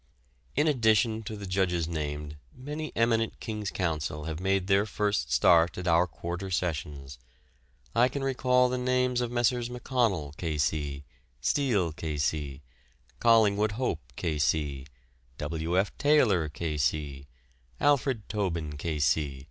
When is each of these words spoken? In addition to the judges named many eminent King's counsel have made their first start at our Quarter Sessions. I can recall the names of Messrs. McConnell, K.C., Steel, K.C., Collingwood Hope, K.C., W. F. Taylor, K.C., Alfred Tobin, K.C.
In 0.55 0.67
addition 0.67 1.21
to 1.25 1.35
the 1.37 1.45
judges 1.45 1.87
named 1.87 2.35
many 2.55 2.91
eminent 2.95 3.39
King's 3.39 3.69
counsel 3.69 4.23
have 4.23 4.39
made 4.39 4.65
their 4.65 4.87
first 4.87 5.31
start 5.31 5.77
at 5.77 5.87
our 5.87 6.07
Quarter 6.07 6.49
Sessions. 6.49 7.19
I 7.93 8.07
can 8.07 8.23
recall 8.23 8.67
the 8.67 8.79
names 8.79 9.21
of 9.21 9.29
Messrs. 9.29 9.69
McConnell, 9.69 10.35
K.C., 10.37 11.03
Steel, 11.39 11.91
K.C., 11.93 12.63
Collingwood 13.19 13.73
Hope, 13.73 14.01
K.C., 14.15 14.87
W. 15.37 15.77
F. 15.79 15.95
Taylor, 15.99 16.49
K.C., 16.49 17.27
Alfred 17.79 18.27
Tobin, 18.27 18.77
K.C. 18.77 19.37